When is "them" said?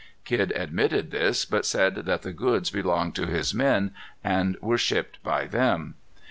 5.45-5.93